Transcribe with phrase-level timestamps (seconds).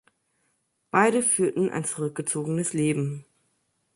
[0.89, 3.23] Beide führten ein zurückgezogenes Leben.